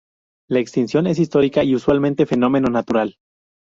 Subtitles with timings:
[0.49, 3.19] La extinción es histórica y usualmente un fenómeno natural.